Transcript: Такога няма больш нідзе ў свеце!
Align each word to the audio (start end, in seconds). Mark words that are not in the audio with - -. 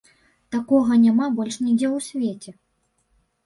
Такога 0.55 0.97
няма 1.03 1.29
больш 1.41 1.55
нідзе 1.67 1.87
ў 1.95 2.09
свеце! 2.09 2.51